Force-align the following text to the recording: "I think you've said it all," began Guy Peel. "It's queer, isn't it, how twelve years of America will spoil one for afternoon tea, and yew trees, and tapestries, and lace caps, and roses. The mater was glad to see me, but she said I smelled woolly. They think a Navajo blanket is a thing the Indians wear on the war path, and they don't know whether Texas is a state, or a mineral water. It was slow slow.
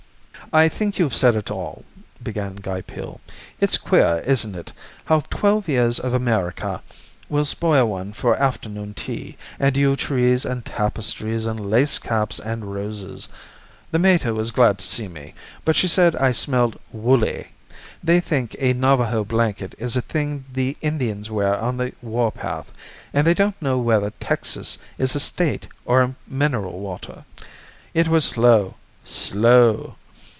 "I 0.53 0.67
think 0.67 0.99
you've 0.99 1.15
said 1.15 1.35
it 1.35 1.49
all," 1.49 1.85
began 2.21 2.55
Guy 2.55 2.81
Peel. 2.81 3.21
"It's 3.61 3.77
queer, 3.77 4.21
isn't 4.25 4.53
it, 4.53 4.73
how 5.05 5.21
twelve 5.29 5.69
years 5.69 5.97
of 5.97 6.13
America 6.13 6.81
will 7.29 7.45
spoil 7.45 7.87
one 7.87 8.11
for 8.11 8.35
afternoon 8.35 8.93
tea, 8.93 9.37
and 9.61 9.77
yew 9.77 9.95
trees, 9.95 10.43
and 10.43 10.65
tapestries, 10.65 11.45
and 11.45 11.65
lace 11.69 11.99
caps, 11.99 12.37
and 12.37 12.73
roses. 12.73 13.29
The 13.91 13.99
mater 13.99 14.33
was 14.33 14.51
glad 14.51 14.79
to 14.79 14.85
see 14.85 15.07
me, 15.07 15.35
but 15.63 15.77
she 15.77 15.87
said 15.87 16.17
I 16.17 16.33
smelled 16.33 16.77
woolly. 16.91 17.49
They 18.03 18.19
think 18.19 18.53
a 18.59 18.73
Navajo 18.73 19.23
blanket 19.23 19.73
is 19.77 19.95
a 19.95 20.01
thing 20.01 20.43
the 20.51 20.75
Indians 20.81 21.31
wear 21.31 21.57
on 21.57 21.77
the 21.77 21.93
war 22.01 22.29
path, 22.29 22.73
and 23.13 23.25
they 23.25 23.35
don't 23.35 23.61
know 23.61 23.77
whether 23.77 24.09
Texas 24.19 24.79
is 24.97 25.15
a 25.15 25.19
state, 25.19 25.67
or 25.85 26.01
a 26.01 26.15
mineral 26.27 26.79
water. 26.79 27.23
It 27.93 28.09
was 28.09 28.25
slow 28.25 28.75
slow. 29.05 29.95